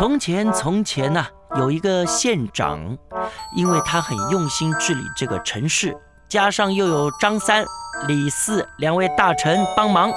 [0.00, 1.26] 从前，从前呐，
[1.58, 2.96] 有一个县长，
[3.54, 5.94] 因为他很用心治理这个城市，
[6.26, 7.62] 加上又有张三、
[8.08, 10.10] 李四两位大臣帮忙，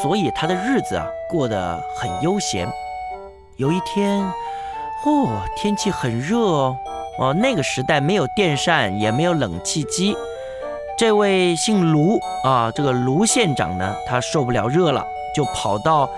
[0.00, 2.66] 所以他的日子啊过得很悠闲。
[3.58, 4.18] 有一天，
[5.04, 6.76] 哦，天气很热哦，
[7.18, 10.16] 哦，那个时代没有电扇，也没有冷气机。
[10.96, 15.04] 这位姓卢啊，这个卢县长呢，他受不了热了，
[15.36, 16.08] 就跑到。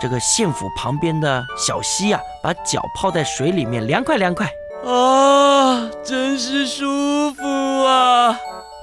[0.00, 4.46] 这个县府旁边的小溪啊，把脚泡在水里面，凉快凉快
[4.84, 7.42] 啊，真是舒服
[7.84, 8.38] 啊！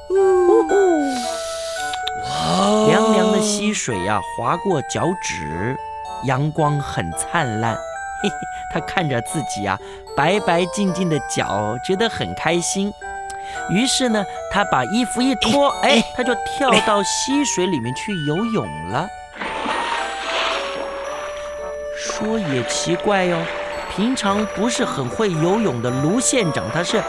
[0.10, 1.14] 呜呜，
[2.26, 5.78] 哇，凉凉的溪水呀，划过脚趾，
[6.24, 7.76] 阳光很灿烂。
[8.22, 8.36] 嘿嘿，
[8.74, 9.78] 他看着自己啊，
[10.18, 12.92] 白白净净的脚，觉得很开心。
[13.70, 19.08] 于是呢，他把衣服一脱，哎， 他就跳到溪水里面去游泳了。
[22.24, 23.38] 说也奇怪哟，
[23.94, 27.04] 平常不是很会游泳的卢县长，他是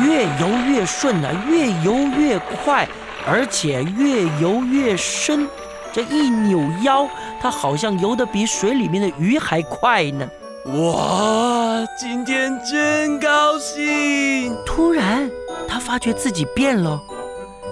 [0.00, 2.88] 越游越顺啊，越游越快，
[3.26, 5.48] 而且越游越深。
[5.92, 7.08] 这一扭腰，
[7.40, 10.28] 他好像游得比水里面的鱼还快呢。
[10.66, 14.56] 哇，今天真高兴！
[14.64, 15.28] 突然，
[15.66, 17.00] 他发觉自己变了，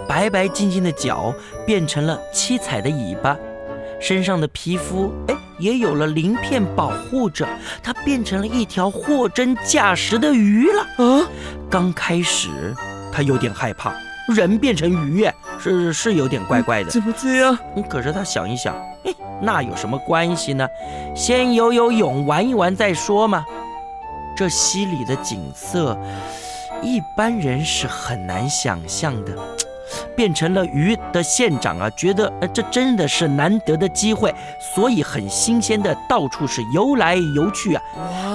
[0.09, 1.33] 白白净净的脚
[1.65, 3.37] 变成了七彩的尾巴，
[4.01, 5.48] 身上的皮肤哎。
[5.59, 7.47] 也有了鳞片保护着，
[7.83, 10.83] 它变成了一条货真价实的鱼了。
[11.05, 11.27] 啊，
[11.71, 12.75] 刚开始
[13.13, 13.93] 它有点害怕，
[14.35, 16.91] 人变成鱼，是是有点怪怪的。
[16.91, 17.59] 怎么这样？
[17.89, 20.67] 可是他想一想，哎，那有什么关系呢？
[21.15, 23.45] 先游游泳，玩一玩再说嘛。
[24.37, 25.99] 这溪里的景色，
[26.81, 29.33] 一般人是很难想象的。
[30.17, 34.35] 变成了鱼的县长啊，觉得呃这真的是难得的机会，
[34.75, 37.83] 所以很新鲜的到处是游来游去啊。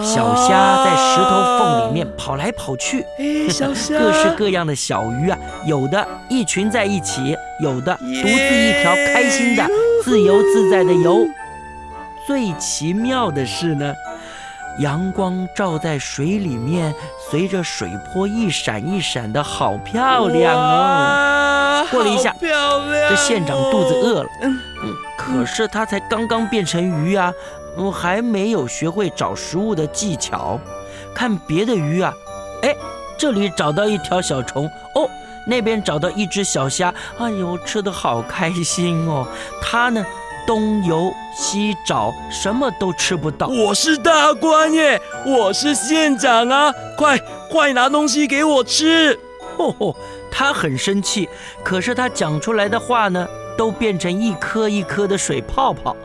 [0.03, 3.05] 小虾在石头缝里面跑来跑去，
[3.49, 9.67] 小虾，各式各样的小鱼啊，有的一群在一起，有的独自一条，开心的
[10.03, 11.25] 自由自在的游。
[12.27, 13.93] 最奇妙的是呢。
[14.79, 16.91] 阳光照在水里面，
[17.29, 21.52] 随着水波一闪一闪的，好漂亮哦！
[21.93, 27.31] 过了一下，这县长肚子饿了，嗯嗯，可是他才刚刚变成鱼啊，
[27.77, 30.59] 我，还没有学会找食物的技巧。
[31.13, 32.11] 看别的鱼啊，
[32.63, 32.75] 哎，
[33.17, 34.65] 这里找到一条小虫
[34.95, 35.07] 哦，
[35.45, 39.27] 那边找到一只小虾，哎呦，吃的好开心哦！
[39.61, 40.03] 他呢？
[40.45, 43.47] 东游西找，什么都吃不到。
[43.47, 46.69] 我是大官耶，我是县长啊！
[46.97, 47.17] 快
[47.49, 49.17] 快拿东西给我吃！
[49.57, 49.95] 吼吼，
[50.31, 51.27] 他很生气，
[51.63, 53.27] 可是他讲出来的话呢，
[53.57, 55.95] 都变成一颗一颗的水泡泡。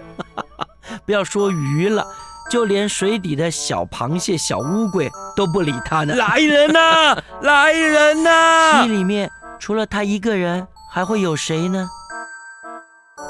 [1.05, 2.07] 不要说鱼了，
[2.51, 6.15] 就连水底的小螃蟹、小乌龟都不理他呢。
[6.15, 7.17] 来人呐！
[7.43, 8.83] 来人呐！
[8.83, 11.89] 溪里面除了他一个人，还会有谁呢？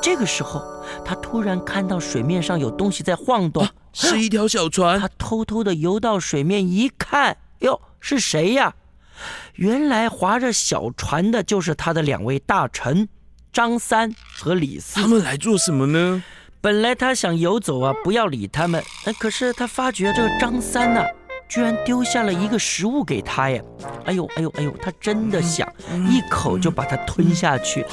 [0.00, 0.62] 这个时候，
[1.04, 5.00] 他突然看到水面上有东西在晃动，是一条小船。
[5.00, 8.72] 他偷偷的游到水面一看，哟，是谁呀？
[9.54, 13.08] 原来划着小船的就是他的两位大臣
[13.52, 15.00] 张三和李四。
[15.00, 16.22] 他们来做什么呢？
[16.60, 18.82] 本来他想游走啊，不要理他们。
[19.18, 21.04] 可是他发觉这个张三呢，
[21.48, 23.62] 居然丢下了一个食物给他呀！
[24.04, 25.72] 哎呦，哎呦，哎呦，他真的想
[26.10, 27.86] 一口就把它吞下去。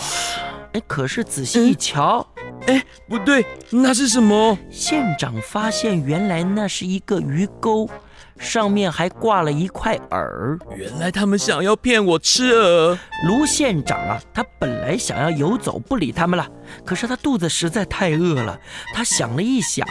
[0.74, 2.28] 哎，可是仔细一瞧，
[2.66, 4.58] 哎，不对，那是什么？
[4.72, 7.88] 县长发现，原来那是一个鱼钩，
[8.38, 10.60] 上面还挂了一块饵。
[10.76, 12.98] 原来他们想要骗我吃饵。
[13.28, 16.48] 卢县长啊，他本来想要游走，不理他们了。
[16.86, 18.60] 可是他肚子实在太饿了，
[18.94, 19.88] 他想了一想，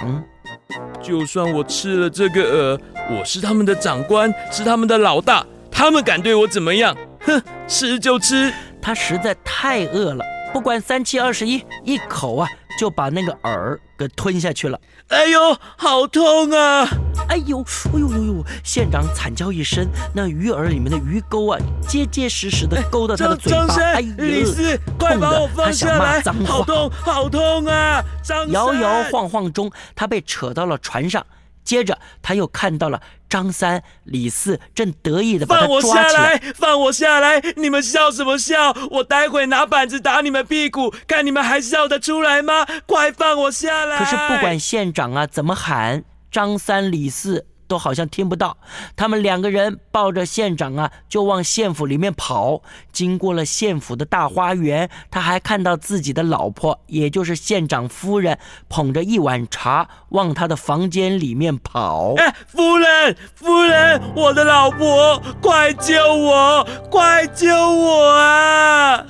[1.03, 2.81] 就算我吃了这个饵，
[3.19, 6.97] 我是他们的长官，是他们的老大，他们敢对我怎么样？
[7.21, 8.53] 哼，吃就吃。
[8.81, 10.25] 他实在太饿了。
[10.53, 14.81] 不管三七二十一，一口啊就把那个饵给吞下去了。
[15.09, 16.89] 哎呦，好痛啊！
[17.29, 17.63] 哎呦，
[17.93, 18.45] 哎呦呦呦！
[18.63, 23.75] 县长惨叫一声，那鱼饵里面的鱼钩啊，结结实实的勾到他的嘴巴。
[23.75, 26.23] 哎呦，李四，快把我放下来！
[26.47, 28.03] 好痛，好痛啊！
[28.23, 31.25] 张摇摇晃晃中，他被扯到了船上。
[31.65, 33.01] 接着，他又看到了
[33.35, 36.41] 张三、李四正得意的把他抓起来。
[36.55, 37.43] 放我下来！
[37.57, 38.73] 你们笑什么笑？
[38.93, 42.65] 我待会拿板子打你们屁股，看你们还笑得出来吗？
[42.87, 43.99] 快放我下来！
[43.99, 48.57] 可是不管县长啊怎么喊，张三、李四都好像听不到。
[48.97, 52.63] 他们两个人抱着县长啊，就往县府里面跑。
[52.93, 58.39] 经过了县府的大花园，他还看到自己的老婆，也就是县长夫人，
[58.69, 62.15] 捧着一碗茶往他的房间里面跑。
[62.17, 69.05] 哎，夫人，夫人，我的老婆，快救我，快救我啊！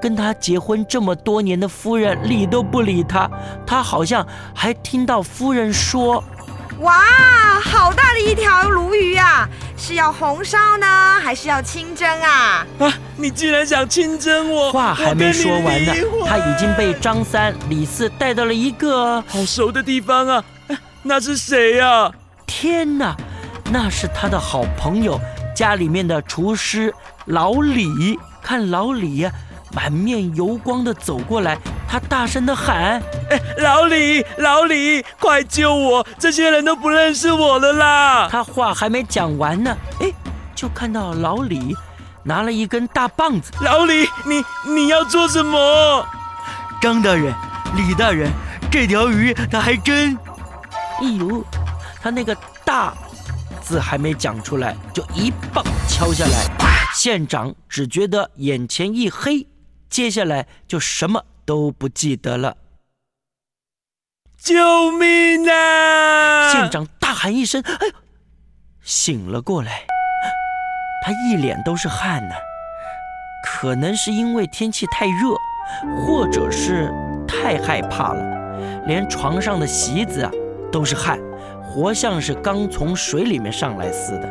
[0.00, 3.30] 跟他结婚这么多年的夫人理都不理他，
[3.66, 6.24] 他好像还听到夫人说
[6.80, 9.46] ：“哇，好大的一条鲈鱼啊！
[9.76, 10.86] 是要红烧呢，
[11.22, 14.72] 还是要清蒸啊？”啊，你竟然想清蒸我！
[14.72, 15.92] 话还没说完呢，
[16.26, 20.44] 他已经被张三、李四带到了一个好熟的地方啊！
[21.02, 22.10] 那是谁呀？
[22.46, 23.14] 天哪，
[23.70, 25.20] 那是他的好朋友，
[25.54, 26.94] 家里面的厨师
[27.26, 28.18] 老李。
[28.42, 29.30] 看老李呀。
[29.72, 31.56] 满面油光的走过来，
[31.90, 36.06] 他大声的喊：“哎，老李，老李，快救我！
[36.20, 40.12] 这些人都不认识我了啦！” 他话还没讲完呢，哎，
[40.54, 41.76] 就看到老李
[42.22, 43.50] 拿了一根大棒子。
[43.60, 46.06] 老李，你你要做什么？
[46.80, 47.34] 张大人，
[47.74, 48.30] 李大人，
[48.70, 50.16] 这条鱼它还真……
[51.00, 51.44] 哎呦，
[52.00, 52.94] 他那个大
[53.60, 56.46] 字还没讲出来，就一棒敲下来，
[56.94, 59.44] 县长只觉得眼前一黑。
[59.88, 62.56] 接下来就什么都不记得了。
[64.38, 66.52] 救命啊！
[66.52, 67.92] 县长大喊一声：“哎呦！”
[68.82, 69.82] 醒了过来，
[71.04, 72.34] 他一脸都是汗呢，
[73.44, 75.34] 可能是因为天气太热，
[76.00, 76.90] 或者是
[77.28, 80.30] 太害怕了，连床上的席子啊
[80.72, 81.20] 都是汗，
[81.62, 84.28] 活像是刚从水里面上来似的。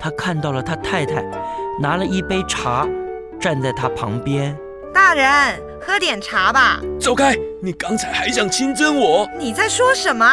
[0.00, 1.22] 他看到了他太太
[1.80, 2.86] 拿了一杯茶。
[3.40, 4.54] 站在他旁边，
[5.02, 6.78] 大人，喝点茶吧。
[7.00, 7.34] 走开！
[7.62, 9.26] 你刚才还想亲征我？
[9.38, 10.26] 你在说什么？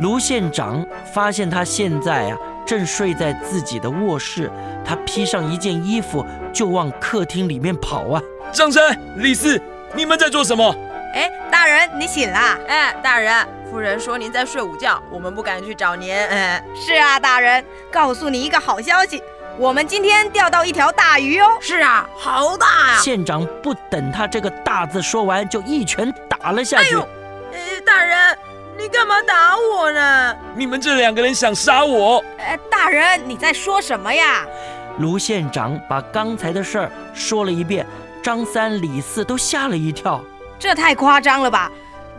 [0.00, 4.50] 卢县长发现他现在啊，正睡在自己的卧室。
[4.82, 6.24] 他披上一件衣服，
[6.54, 8.20] 就往客厅里面跑啊！
[8.50, 9.60] 张三、李四，
[9.94, 10.74] 你们在做什么？
[11.12, 12.58] 哎，大人，你醒啦？
[12.66, 16.16] 哎，大人，夫人说您在睡午觉，我们不敢去找您。
[16.16, 17.62] 哎， 是啊，大人，
[17.92, 19.22] 告诉你一个好消息。
[19.58, 21.58] 我们今天钓到一条大鱼哦！
[21.60, 22.98] 是啊，好大呀！
[23.00, 26.94] 县长不等他这个大字说完，就一拳打了下去。
[26.94, 27.08] 哎呦，
[27.84, 28.38] 大人，
[28.78, 30.36] 你干嘛打我呢？
[30.54, 32.24] 你们这两个人想杀我？
[32.38, 34.46] 哎，大人，你在说什么呀？
[34.98, 37.84] 卢县长把刚才的事儿说了一遍，
[38.22, 40.22] 张三李四都吓了一跳。
[40.56, 41.68] 这太夸张了吧？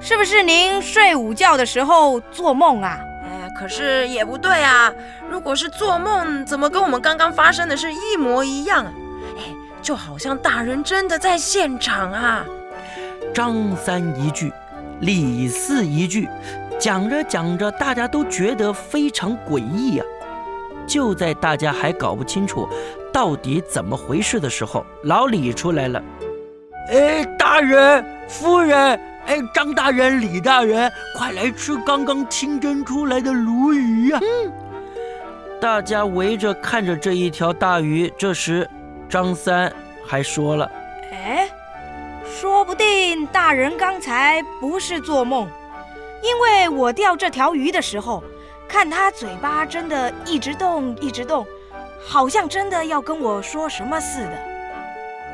[0.02, 3.00] 是不是您睡午觉的时候做梦啊？
[3.60, 4.90] 可是也不对啊！
[5.30, 8.94] 如果是做梦，怎么跟我们刚刚发生的事一模一样啊？
[9.38, 12.46] 哎，就好像大人真的在现场啊！
[13.34, 14.50] 张三一句，
[15.02, 16.30] 李四一句，
[16.80, 20.06] 讲着讲着，大家都觉得非常诡异呀。
[20.88, 22.66] 就在大家还搞不清楚
[23.12, 26.02] 到底怎么回事的时候，老李出来了。
[26.88, 28.98] 哎，大人，夫人。
[29.30, 34.20] 哎，张大人、李大人，快来吃刚刚清蒸出来的鲈鱼啊！
[34.24, 34.52] 嗯，
[35.62, 38.12] 大家围着看着这一条大鱼。
[38.18, 38.68] 这时，
[39.08, 39.72] 张三
[40.04, 40.66] 还说了
[41.14, 41.48] ：“哎，
[42.26, 45.48] 说不定大人刚才不是做梦，
[46.24, 48.24] 因为我钓这条鱼的时候，
[48.68, 51.46] 看他嘴巴真的一直动，一直动，
[52.04, 54.32] 好像真的要跟我说什么似的。”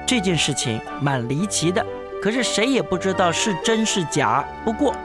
[0.05, 1.85] 这件事情蛮离奇的。
[2.25, 4.43] 可是谁也不知道是真是假。
[4.63, 4.95] 不过，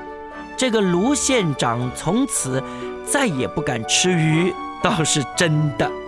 [0.56, 2.64] 这个卢县长从此
[3.06, 5.99] 再也不敢吃鱼，倒是真的。